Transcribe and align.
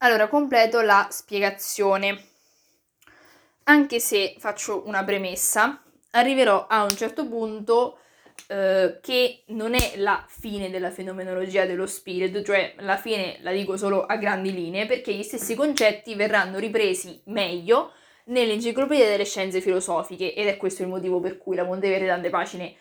Allora, 0.00 0.28
completo 0.28 0.80
la 0.80 1.08
spiegazione. 1.10 2.26
Anche 3.64 3.98
se 3.98 4.36
faccio 4.38 4.86
una 4.86 5.02
premessa, 5.02 5.82
arriverò 6.12 6.68
a 6.68 6.84
un 6.84 6.96
certo 6.96 7.26
punto 7.26 7.98
eh, 8.46 9.00
che 9.02 9.42
non 9.48 9.74
è 9.74 9.96
la 9.96 10.24
fine 10.28 10.70
della 10.70 10.92
fenomenologia 10.92 11.66
dello 11.66 11.88
spirito, 11.88 12.44
cioè 12.44 12.74
la 12.78 12.96
fine 12.96 13.38
la 13.40 13.50
dico 13.50 13.76
solo 13.76 14.06
a 14.06 14.16
grandi 14.18 14.54
linee, 14.54 14.86
perché 14.86 15.12
gli 15.12 15.24
stessi 15.24 15.56
concetti 15.56 16.14
verranno 16.14 16.58
ripresi 16.58 17.20
meglio 17.26 17.92
nell'enciclopedia 18.26 19.08
delle 19.08 19.24
scienze 19.24 19.60
filosofiche 19.60 20.32
ed 20.32 20.46
è 20.46 20.56
questo 20.56 20.82
il 20.82 20.88
motivo 20.88 21.18
per 21.18 21.38
cui 21.38 21.56
la 21.56 21.64
Monteverde 21.64 22.06
tante 22.06 22.30
pagine 22.30 22.76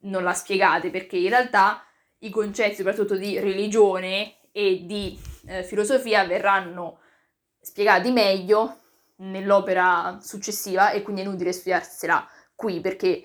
non 0.00 0.22
la 0.22 0.34
spiegate, 0.34 0.90
perché 0.90 1.16
in 1.16 1.30
realtà 1.30 1.82
i 2.18 2.28
concetti 2.28 2.74
soprattutto 2.76 3.16
di 3.16 3.38
religione 3.38 4.34
e 4.58 4.82
di 4.86 5.16
eh, 5.46 5.62
filosofia 5.62 6.26
verranno 6.26 6.98
spiegati 7.60 8.10
meglio 8.10 8.78
nell'opera 9.18 10.18
successiva 10.20 10.90
e 10.90 11.02
quindi 11.02 11.20
è 11.20 11.24
inutile 11.24 11.52
studiarsela 11.52 12.28
qui 12.56 12.80
perché 12.80 13.24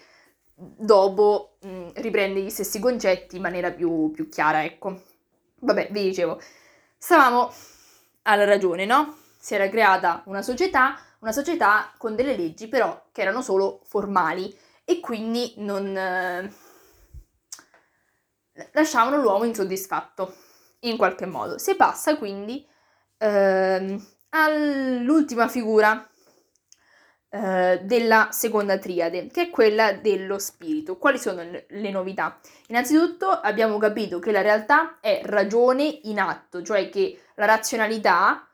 dopo 0.54 1.56
mh, 1.62 1.68
mm, 1.68 1.88
riprende 1.96 2.40
gli 2.40 2.52
stessi 2.52 2.80
concetti 2.80 3.38
in 3.38 3.42
maniera 3.42 3.72
più, 3.72 4.12
più 4.12 4.30
chiara, 4.30 4.64
ecco. 4.64 5.02
Vabbè, 5.56 5.88
vi 5.90 6.04
dicevo, 6.04 6.40
stavamo 7.00 7.52
alla 8.24 8.46
ragione, 8.46 8.86
no? 8.86 9.18
Si 9.40 9.56
era 9.56 9.68
creata 9.70 10.22
una 10.28 10.44
società, 10.44 11.00
una 11.20 11.32
società 11.32 11.92
con 11.98 12.16
delle 12.16 12.38
leggi 12.38 12.68
però 12.68 13.08
che 13.12 13.22
erano 13.22 13.42
solo 13.42 13.82
formali 13.86 14.56
e 14.86 15.00
quindi 15.00 15.56
non 15.58 15.98
eh, 15.98 16.54
lasciavano 18.74 19.18
l'uomo 19.18 19.46
insoddisfatto 19.46 20.52
in 20.84 20.98
qualche 20.98 21.26
modo. 21.26 21.58
Si 21.58 21.76
passa 21.76 22.18
quindi 22.18 22.66
eh, 23.18 23.98
all'ultima 24.30 25.48
figura 25.48 26.08
eh, 27.30 27.80
della 27.84 28.30
seconda 28.32 28.78
triade, 28.78 29.28
che 29.28 29.44
è 29.44 29.50
quella 29.50 29.94
dello 29.94 30.38
spirito. 30.38 30.98
Quali 30.98 31.18
sono 31.18 31.42
le 31.42 31.90
novità? 31.90 32.40
Innanzitutto 32.68 33.28
abbiamo 33.28 33.78
capito 33.78 34.20
che 34.20 34.32
la 34.32 34.42
realtà 34.42 35.00
è 35.00 35.22
ragione 35.24 36.00
in 36.04 36.20
atto, 36.20 36.62
cioè 36.62 36.90
che 36.90 37.20
la 37.36 37.46
razionalità 37.46 38.48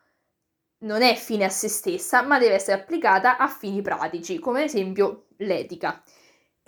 non 0.82 1.02
è 1.02 1.16
fine 1.16 1.44
a 1.44 1.50
se 1.50 1.68
stessa, 1.68 2.22
ma 2.22 2.40
deve 2.40 2.54
essere 2.56 2.80
applicata 2.80 3.38
a 3.38 3.48
fini 3.48 3.82
pratici, 3.82 4.40
come 4.40 4.60
ad 4.60 4.68
esempio 4.68 5.26
l'etica. 5.40 6.02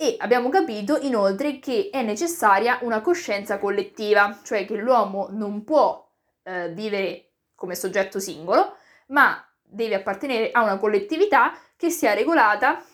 E 0.02 0.16
abbiamo 0.18 0.48
capito 0.48 0.98
inoltre 0.98 1.60
che 1.60 1.88
è 1.92 2.02
necessaria 2.02 2.80
una 2.82 3.00
coscienza 3.00 3.60
collettiva, 3.60 4.40
cioè 4.42 4.66
che 4.66 4.74
l'uomo 4.74 5.28
non 5.30 5.62
può 5.62 6.04
eh, 6.42 6.70
vivere 6.70 7.34
come 7.54 7.76
soggetto 7.76 8.18
singolo, 8.18 8.78
ma 9.10 9.48
deve 9.62 9.94
appartenere 9.94 10.50
a 10.50 10.64
una 10.64 10.76
collettività 10.78 11.56
che 11.76 11.90
sia 11.90 12.14
regolata 12.14 12.84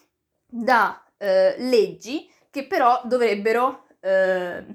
da 0.44 1.02
eh, 1.16 1.54
leggi 1.56 2.30
che 2.50 2.66
però 2.66 3.00
dovrebbero 3.04 3.86
eh, 4.00 4.66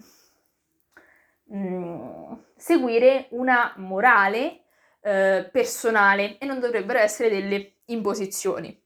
mh, 1.44 1.56
mm, 1.56 2.34
seguire 2.56 3.28
una 3.30 3.75
morale 3.78 4.64
eh, 5.02 5.47
personale 5.52 6.40
e 6.40 6.47
non 6.47 6.59
dovrebbero 6.59 6.97
essere 6.97 7.30
delle 7.30 7.75
imposizioni. 7.86 8.83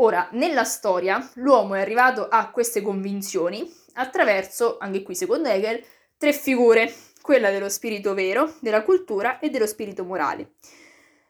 Ora, 0.00 0.28
nella 0.32 0.62
storia 0.62 1.28
l'uomo 1.34 1.74
è 1.74 1.80
arrivato 1.80 2.28
a 2.28 2.50
queste 2.50 2.82
convinzioni 2.82 3.68
attraverso, 3.94 4.76
anche 4.78 5.02
qui 5.02 5.16
secondo 5.16 5.48
Hegel, 5.48 5.82
tre 6.16 6.32
figure, 6.32 6.92
quella 7.20 7.50
dello 7.50 7.68
spirito 7.68 8.14
vero, 8.14 8.54
della 8.60 8.84
cultura 8.84 9.40
e 9.40 9.50
dello 9.50 9.66
spirito 9.66 10.04
morale. 10.04 10.52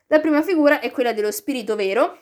La 0.09 0.21
prima 0.21 0.43
figura 0.43 0.81
è 0.81 0.91
quella 0.91 1.15
dello 1.15 1.31
spirito 1.31 1.77
vero, 1.77 2.19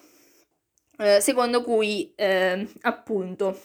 eh, 0.99 1.21
secondo 1.21 1.65
cui 1.65 2.13
eh, 2.15 2.69
appunto 2.83 3.61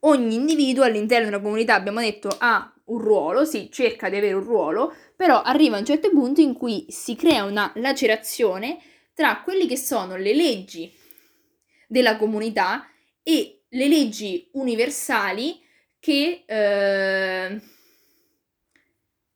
ogni 0.00 0.34
individuo 0.34 0.82
all'interno 0.82 1.28
di 1.28 1.34
una 1.34 1.42
comunità, 1.42 1.74
abbiamo 1.74 2.00
detto, 2.00 2.28
ha 2.36 2.74
un 2.86 2.98
ruolo, 2.98 3.44
sì, 3.44 3.70
cerca 3.70 4.08
di 4.08 4.16
avere 4.16 4.34
un 4.34 4.42
ruolo, 4.42 4.92
però 5.14 5.42
arriva 5.42 5.76
a 5.76 5.78
un 5.78 5.84
certo 5.84 6.10
punto 6.10 6.40
in 6.40 6.54
cui 6.54 6.86
si 6.88 7.14
crea 7.14 7.44
una 7.44 7.70
lacerazione 7.76 8.78
tra 9.14 9.42
quelle 9.42 9.66
che 9.66 9.76
sono 9.76 10.16
le 10.16 10.34
leggi 10.34 11.04
della 11.86 12.16
comunità 12.16 12.88
e 13.22 13.64
le 13.68 13.88
leggi 13.88 14.48
universali 14.52 15.60
che 15.98 16.44
eh, 16.46 17.60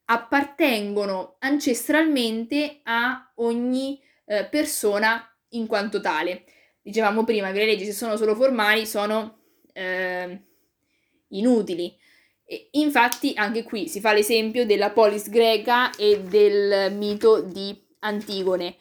appartengono 0.05 1.35
ancestralmente 1.39 2.79
a 2.83 3.31
ogni 3.35 4.01
eh, 4.25 4.45
persona 4.45 5.25
in 5.49 5.67
quanto 5.67 5.99
tale. 6.01 6.45
Dicevamo 6.81 7.23
prima 7.23 7.51
che 7.51 7.59
le 7.59 7.65
leggi, 7.65 7.85
se 7.85 7.91
sono 7.91 8.17
solo 8.17 8.35
formali, 8.35 8.85
sono 8.85 9.39
eh, 9.73 10.41
inutili. 11.29 11.95
E 12.43 12.69
infatti, 12.71 13.33
anche 13.35 13.63
qui 13.63 13.87
si 13.87 13.99
fa 13.99 14.13
l'esempio 14.13 14.65
della 14.65 14.91
polis 14.91 15.29
greca 15.29 15.91
e 15.91 16.21
del 16.21 16.91
mito 16.93 17.41
di 17.41 17.77
Antigone, 17.99 18.75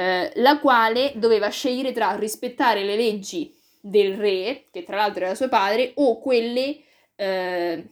eh, 0.00 0.32
la 0.36 0.58
quale 0.60 1.12
doveva 1.16 1.50
scegliere 1.50 1.92
tra 1.92 2.16
rispettare 2.16 2.84
le 2.84 2.96
leggi 2.96 3.54
del 3.78 4.16
re, 4.16 4.64
che 4.70 4.82
tra 4.82 4.96
l'altro 4.96 5.24
era 5.24 5.34
suo 5.34 5.50
padre, 5.50 5.92
o 5.96 6.18
quelle 6.20 6.78
eh, 7.16 7.84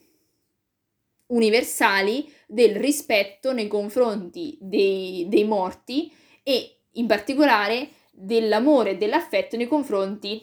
universali 1.26 2.32
del 2.46 2.76
rispetto 2.76 3.52
nei 3.52 3.66
confronti 3.66 4.56
dei, 4.58 5.26
dei 5.28 5.44
morti 5.44 6.10
e 6.42 6.76
in 6.92 7.06
particolare 7.06 7.90
dell'amore 8.10 8.92
e 8.92 8.96
dell'affetto 8.96 9.58
nei 9.58 9.68
confronti 9.68 10.42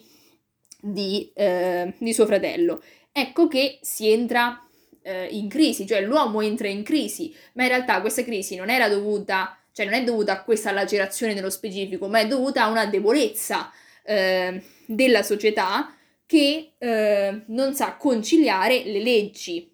di, 0.80 1.32
eh, 1.34 1.94
di, 1.98 2.12
suo 2.12 2.26
fratello. 2.26 2.80
Ecco 3.10 3.48
che 3.48 3.80
si 3.82 4.08
entra 4.08 4.64
eh, 5.02 5.26
in 5.32 5.48
crisi, 5.48 5.84
cioè 5.84 6.00
l'uomo 6.00 6.42
entra 6.42 6.68
in 6.68 6.84
crisi, 6.84 7.34
ma 7.54 7.64
in 7.64 7.70
realtà 7.70 8.00
questa 8.00 8.22
crisi 8.22 8.54
non 8.54 8.70
era 8.70 8.88
dovuta, 8.88 9.58
cioè 9.76 9.84
non 9.84 9.94
è 9.94 10.02
dovuta 10.02 10.32
a 10.32 10.42
questa 10.42 10.72
lacerazione 10.72 11.34
nello 11.34 11.50
specifico, 11.50 12.08
ma 12.08 12.20
è 12.20 12.26
dovuta 12.26 12.62
a 12.62 12.70
una 12.70 12.86
debolezza 12.86 13.70
eh, 14.04 14.62
della 14.86 15.22
società 15.22 15.94
che 16.24 16.72
eh, 16.78 17.42
non 17.48 17.74
sa 17.74 17.96
conciliare 17.96 18.84
le 18.84 19.00
leggi 19.00 19.70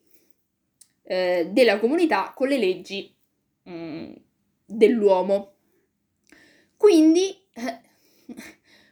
eh, 1.04 1.46
della 1.52 1.78
comunità 1.78 2.32
con 2.34 2.48
le 2.48 2.58
leggi 2.58 3.14
mh, 3.62 3.72
mm, 3.72 4.12
dell'uomo. 4.66 5.52
Quindi, 6.76 7.40
eh, 7.52 7.80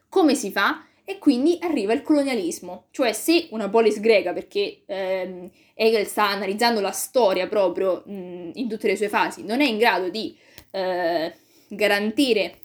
come 0.09 0.37
si 0.37 0.53
fa? 0.53 0.87
E 1.04 1.19
quindi 1.19 1.59
arriva 1.60 1.93
il 1.93 2.03
colonialismo, 2.03 2.87
cioè 2.93 3.12
se 3.15 3.49
una 3.50 3.69
polis 3.69 3.99
greca, 3.99 4.32
perché 4.32 4.82
ehm, 4.87 5.50
Hegel 5.75 6.06
sta 6.06 6.28
analizzando 6.28 6.78
la 6.78 6.93
storia 6.93 7.49
proprio 7.49 8.04
mh, 8.06 8.12
mm, 8.12 8.50
in 8.54 8.69
tutte 8.69 8.87
le 8.87 8.94
sue 8.94 9.09
fasi, 9.09 9.43
non 9.43 9.60
è 9.60 9.66
in 9.66 9.76
grado 9.76 10.09
di 10.09 10.38
eh, 10.70 11.34
garantire 11.69 12.60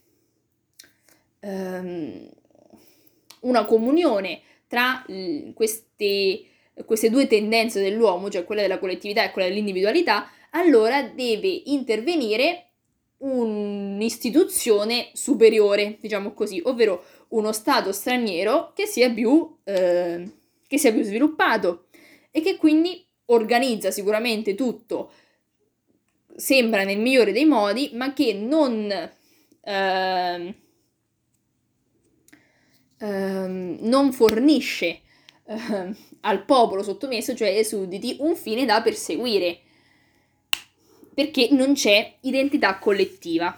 ehm, 1.40 2.30
una 3.42 3.66
comunione 3.66 4.42
tra 4.68 5.06
queste 5.54 6.46
queste 6.84 7.10
due 7.10 7.28
tendenze 7.28 7.82
dell'uomo, 7.82 8.30
cioè 8.30 8.44
quella 8.44 8.62
della 8.62 8.80
collettività 8.80 9.24
e 9.24 9.32
quella 9.32 9.48
dell'individualità, 9.48 10.30
allora 10.52 11.04
deve 11.04 11.48
intervenire 11.66 12.68
un'istituzione 13.18 15.10
superiore, 15.14 15.98
diciamo 16.02 16.34
così, 16.34 16.62
ovvero 16.66 17.04
uno 17.30 17.54
Stato 17.54 17.92
straniero 17.92 18.74
che 18.76 18.86
sia 18.86 19.10
più, 19.10 19.58
eh, 19.64 20.30
che 20.68 20.78
sia 20.78 20.92
più 20.92 21.04
sviluppato 21.04 21.86
e 22.30 22.42
che 22.42 22.58
quindi 22.58 23.06
organizza 23.28 23.90
sicuramente 23.90 24.54
tutto, 24.54 25.12
sembra 26.36 26.84
nel 26.84 27.00
migliore 27.00 27.32
dei 27.32 27.46
modi, 27.46 27.92
ma 27.94 28.14
che 28.14 28.34
non, 28.34 28.92
eh, 29.62 30.56
eh, 32.98 33.48
non 33.80 34.12
fornisce 34.12 35.02
eh, 35.46 35.96
al 36.22 36.46
popolo 36.46 36.84
sottomesso, 36.84 37.36
cioè 37.36 37.56
ai 37.56 37.66
sudditi, 37.66 38.18
un 38.20 38.36
fine 38.36 38.66
da 38.66 38.82
perseguire, 38.82 39.60
perché 41.14 41.50
non 41.52 41.74
c'è 41.74 42.18
identità 42.22 42.78
collettiva. 42.80 43.58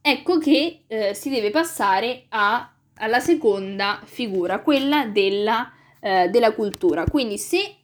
Ecco 0.00 0.38
che 0.38 0.84
eh, 0.86 1.14
si 1.14 1.30
deve 1.30 1.50
passare 1.50 2.26
a, 2.28 2.72
alla 2.98 3.18
seconda 3.18 4.00
figura, 4.04 4.60
quella 4.60 5.06
della, 5.06 5.72
eh, 6.00 6.28
della 6.28 6.52
cultura. 6.52 7.04
Quindi 7.04 7.38
se 7.38 7.74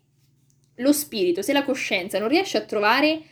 lo 0.77 0.93
spirito, 0.93 1.43
se 1.43 1.53
la 1.53 1.65
coscienza 1.65 2.21
non 2.21 2.29
riesce 2.29 2.59
a 2.59 2.63
trovare 2.65 3.23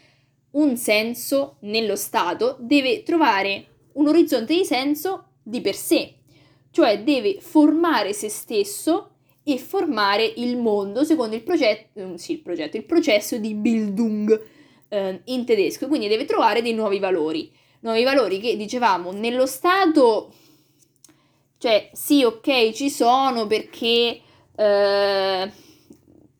un 0.53 0.77
senso 0.77 1.57
nello 1.61 1.97
Stato, 1.97 2.57
deve 2.61 3.03
trovare 3.03 3.67
un 3.93 4.09
orizzonte 4.09 4.55
di 4.55 4.65
senso 4.65 5.27
di 5.43 5.61
per 5.61 5.75
sé, 5.75 6.15
cioè 6.71 7.03
deve 7.03 7.41
formare 7.41 8.13
se 8.13 8.29
stesso 8.29 9.11
e 9.43 9.59
formare 9.59 10.33
il 10.37 10.57
mondo 10.57 11.05
secondo 11.05 11.35
il 11.35 11.43
progetto, 11.43 12.01
mm, 12.01 12.15
sì, 12.15 12.33
il, 12.33 12.41
progetto 12.41 12.77
il 12.77 12.85
processo 12.85 13.39
di 13.39 13.55
Bildung 13.55 14.41
eh, 14.89 15.21
in 15.25 15.45
tedesco, 15.45 15.89
quindi 15.89 16.09
deve 16.09 16.25
trovare 16.25 16.63
dei 16.63 16.75
nuovi 16.75 16.99
valori. 16.99 17.51
nuovi 17.81 18.05
valori 18.05 18.41
che 18.41 18.57
dicevamo 18.57 19.13
nello 19.13 19.47
Stato, 19.47 20.33
cioè 21.59 21.91
sì, 21.93 22.23
ok, 22.23 22.73
ci 22.73 22.91
sono 22.91 23.47
perché 23.47 24.21
eh, 24.57 25.53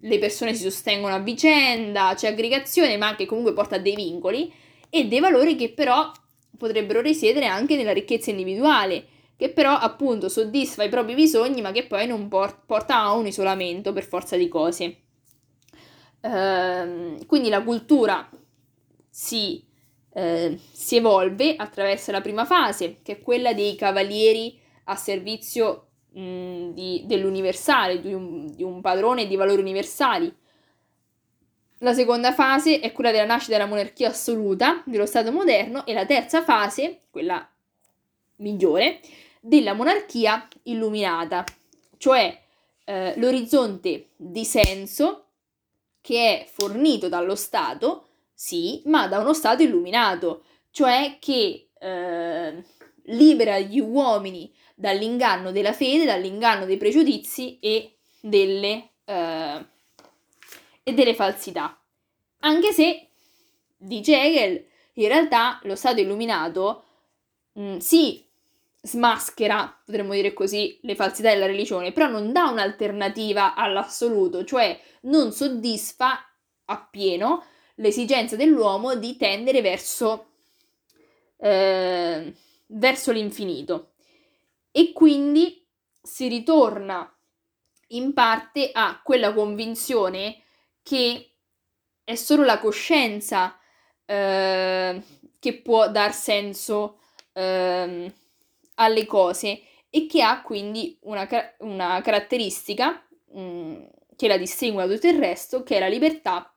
le 0.01 0.19
persone 0.19 0.55
si 0.55 0.63
sostengono 0.63 1.15
a 1.15 1.19
vicenda, 1.19 2.15
c'è 2.15 2.29
aggregazione, 2.29 2.97
ma 2.97 3.09
anche 3.09 3.27
comunque 3.27 3.53
porta 3.53 3.77
a 3.77 3.79
dei 3.79 3.95
vincoli 3.95 4.53
e 4.89 5.07
dei 5.07 5.21
valori 5.21 5.57
che 5.57 5.73
però 5.73 6.11
potrebbero 6.57 7.01
risiedere 7.01 7.47
anche 7.47 7.77
nella 7.77 7.93
ricchezza 7.93 8.31
individuale, 8.31 9.07
che 9.37 9.51
però 9.51 9.73
appunto 9.73 10.29
soddisfa 10.29 10.85
i 10.85 10.89
propri 10.89 11.15
bisogni, 11.15 11.61
ma 11.61 11.73
che 11.73 11.87
poi 11.87 12.07
non 12.07 12.29
por- 12.29 12.65
porta 12.67 12.97
a 12.99 13.13
un 13.13 13.27
isolamento 13.27 13.93
per 13.93 14.05
forza 14.05 14.37
di 14.37 14.49
cose. 14.49 14.97
Ehm, 16.23 17.25
quindi 17.27 17.49
la 17.49 17.63
cultura 17.63 18.29
si, 19.09 19.65
eh, 20.13 20.59
si 20.71 20.97
evolve 20.97 21.57
attraverso 21.57 22.11
la 22.11 22.21
prima 22.21 22.45
fase, 22.45 22.99
che 23.03 23.13
è 23.13 23.23
quella 23.23 23.55
dei 23.55 23.77
cavalieri 23.77 24.59
a 24.85 24.97
servizio 24.97 25.90
mh, 26.13 26.73
di, 26.73 27.05
dell'universale, 27.07 28.01
di 28.01 28.13
un, 28.13 28.55
di 28.55 28.63
un 28.63 28.81
padrone 28.81 29.27
di 29.27 29.37
valori 29.37 29.61
universali. 29.61 30.35
La 31.79 31.95
seconda 31.95 32.33
fase 32.33 32.81
è 32.81 32.93
quella 32.93 33.11
della 33.11 33.25
nascita 33.25 33.57
della 33.57 33.69
monarchia 33.69 34.09
assoluta 34.09 34.83
dello 34.85 35.07
Stato 35.07 35.33
moderno 35.33 35.87
e 35.87 35.95
la 35.95 36.05
terza 36.05 36.43
fase, 36.43 37.03
quella 37.11 37.49
migliore, 38.37 39.01
della 39.41 39.73
monarchia 39.73 40.47
illuminata, 40.65 41.45
cioè 41.97 42.39
eh, 42.85 43.15
l'orizzonte 43.17 44.09
di 44.17 44.45
senso 44.45 45.25
che 46.03 46.41
è 46.41 46.47
fornito 46.47 47.09
dallo 47.09 47.35
Stato, 47.35 48.09
sì, 48.35 48.83
ma 48.87 49.07
da 49.07 49.19
uno 49.19 49.33
Stato 49.33 49.63
illuminato, 49.63 50.45
cioè 50.71 51.17
che 51.19 51.69
eh, 51.79 52.65
libera 53.07 53.59
gli 53.59 53.81
uomini 53.81 54.53
dall'inganno 54.75 55.53
della 55.53 55.73
fede, 55.73 56.05
dall'inganno 56.05 56.65
dei 56.65 56.77
pregiudizi 56.77 57.59
e 57.61 57.97
delle, 58.21 58.91
eh, 59.05 59.67
e 60.83 60.93
delle 60.93 61.15
falsità. 61.15 61.79
Anche 62.41 62.73
se, 62.73 63.09
dice 63.77 64.21
Hegel, 64.21 64.65
in 64.95 65.09
realtà 65.09 65.61
lo 65.65 65.75
Stato 65.75 66.01
illuminato 66.01 66.85
mh, 67.53 67.63
mm, 67.63 67.77
sì 67.79 68.29
smaschera, 68.83 69.79
potremmo 69.85 70.15
dire 70.15 70.33
così, 70.33 70.79
le 70.83 70.95
falsità 70.95 71.31
della 71.31 71.47
religione, 71.47 71.93
però 71.93 72.09
non 72.09 72.33
dà 72.33 72.49
un'alternativa 72.49 73.55
all'assoluto, 73.55 74.45
cioè 74.45 74.79
non 75.03 75.33
soddisfa 75.33 76.19
appieno 76.65 77.45
l'esigenza 77.77 78.37
dell'uomo 78.37 78.95
di 78.95 79.17
tendere 79.17 79.61
verso, 79.61 80.27
eh, 81.39 82.33
verso 82.71 83.13
l'infinito. 83.13 83.93
E 84.71 84.93
quindi 84.93 85.67
si 86.03 86.29
ritorna 86.29 87.13
in 87.89 88.13
parte 88.13 88.71
a 88.73 89.01
quella 89.03 89.33
convinzione 89.33 90.43
che 90.83 91.35
è 92.05 92.15
solo 92.15 92.45
la 92.45 92.59
coscienza 92.59 93.59
eh, 94.05 95.03
che 95.39 95.61
può 95.61 95.91
dar 95.91 96.13
senso 96.13 97.01
eh, 97.33 98.13
alle 98.75 99.07
cose 99.07 99.63
e 99.91 100.07
che 100.07 100.23
ha 100.23 100.43
quindi 100.43 100.97
una, 101.03 101.29
una 101.59 102.01
caratteristica 102.01 103.07
mh, 103.33 103.41
mm, 103.41 103.83
che 104.17 104.29
la 104.29 104.37
distingue 104.37 104.87
da 104.87 104.93
tutto 104.93 105.09
il 105.09 105.19
resto, 105.19 105.63
che 105.63 105.77
è 105.77 105.81
la 105.81 105.89
libertà 105.89 106.55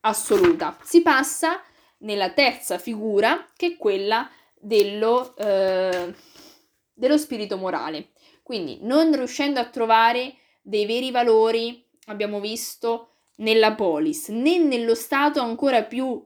assoluta. 0.00 0.76
Si 0.82 1.02
passa 1.02 1.62
nella 1.98 2.30
terza 2.30 2.78
figura, 2.78 3.46
che 3.56 3.66
è 3.66 3.76
quella 3.76 4.30
dello, 4.58 5.36
eh, 5.36 6.14
dello 6.92 7.18
spirito 7.18 7.56
morale. 7.56 8.10
Quindi, 8.42 8.78
non 8.82 9.12
riuscendo 9.12 9.60
a 9.60 9.68
trovare 9.68 10.34
dei 10.62 10.86
veri 10.86 11.10
valori, 11.10 11.84
abbiamo 12.06 12.40
visto, 12.40 13.10
nella 13.36 13.74
polis, 13.74 14.28
né 14.28 14.58
nello 14.58 14.94
stato 14.94 15.40
ancora 15.40 15.82
più 15.84 16.24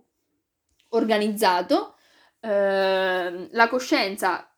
organizzato, 0.91 1.97
eh, 2.41 3.49
la 3.51 3.69
coscienza 3.69 4.51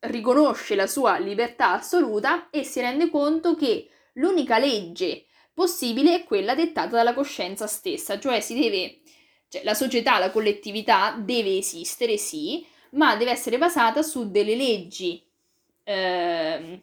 riconosce 0.00 0.74
la 0.74 0.86
sua 0.86 1.18
libertà 1.18 1.72
assoluta 1.72 2.50
e 2.50 2.62
si 2.64 2.80
rende 2.80 3.10
conto 3.10 3.54
che 3.54 3.88
l'unica 4.14 4.58
legge 4.58 5.26
possibile 5.52 6.14
è 6.14 6.24
quella 6.24 6.54
dettata 6.54 6.96
dalla 6.96 7.14
coscienza 7.14 7.66
stessa, 7.66 8.18
cioè 8.18 8.40
si 8.40 8.58
deve, 8.58 9.00
cioè 9.48 9.62
la 9.64 9.74
società, 9.74 10.18
la 10.18 10.30
collettività 10.30 11.16
deve 11.18 11.58
esistere, 11.58 12.16
sì, 12.16 12.66
ma 12.90 13.16
deve 13.16 13.30
essere 13.30 13.58
basata 13.58 14.02
su 14.02 14.30
delle 14.30 14.56
leggi 14.56 15.22
eh, 15.84 16.82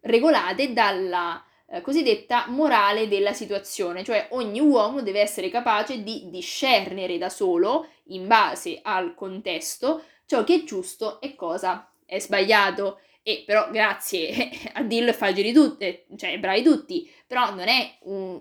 regolate 0.00 0.72
dalla 0.72 1.42
eh, 1.70 1.80
cosiddetta 1.80 2.46
morale 2.48 3.08
della 3.08 3.32
situazione, 3.32 4.04
cioè 4.04 4.28
ogni 4.30 4.60
uomo 4.60 5.02
deve 5.02 5.20
essere 5.20 5.50
capace 5.50 6.02
di 6.02 6.28
discernere 6.30 7.18
da 7.18 7.28
solo, 7.28 7.88
in 8.06 8.26
base 8.26 8.80
al 8.82 9.14
contesto, 9.14 10.04
ciò 10.26 10.44
che 10.44 10.54
è 10.54 10.64
giusto 10.64 11.20
e 11.20 11.34
cosa 11.34 11.92
è 12.06 12.18
sbagliato. 12.18 13.00
E 13.22 13.42
però 13.44 13.70
grazie 13.70 14.50
a 14.74 14.82
dirlo 14.82 15.10
e 15.10 15.14
fargli 15.14 15.52
tutti, 15.52 16.04
cioè 16.16 16.38
bravi 16.38 16.62
tutti, 16.62 17.10
però 17.26 17.54
non 17.54 17.68
è 17.68 17.98
un, 18.02 18.40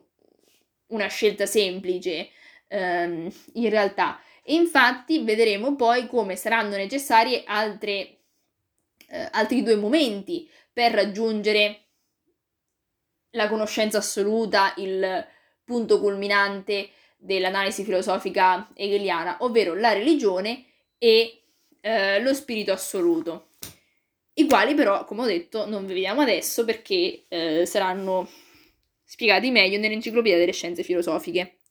una 0.88 1.08
scelta 1.08 1.46
semplice 1.46 2.30
ehm, 2.68 3.32
in 3.54 3.70
realtà. 3.70 4.20
Infatti 4.46 5.24
vedremo 5.24 5.76
poi 5.76 6.08
come 6.08 6.36
saranno 6.36 6.76
necessari 6.76 7.44
altre, 7.46 8.20
eh, 9.10 9.28
altri 9.32 9.64
due 9.64 9.76
momenti 9.76 10.50
per 10.72 10.94
raggiungere 10.94 11.82
la 13.32 13.50
conoscenza 13.50 13.98
assoluta, 13.98 14.74
il 14.78 15.26
punto 15.64 16.00
culminante 16.00 16.90
dell'analisi 17.18 17.84
filosofica 17.84 18.70
hegeliana, 18.74 19.38
ovvero 19.42 19.76
la 19.76 19.92
religione 19.92 20.66
e 20.98 21.44
eh, 21.82 22.22
lo 22.22 22.34
spirito 22.34 22.72
assoluto, 22.72 23.50
i 24.34 24.46
quali 24.46 24.76
però, 24.76 25.04
come 25.06 25.24
ho 25.24 25.26
detto, 25.26 25.68
non 25.68 25.86
vediamo 25.86 26.22
adesso 26.22 26.64
perché 26.64 27.26
eh, 27.28 27.66
saranno 27.66 28.30
spiegati 29.04 29.50
meglio 29.52 29.80
nell'enciclopedia 29.80 30.38
delle 30.38 30.52
scienze 30.52 30.84
filosofiche. 30.84 31.57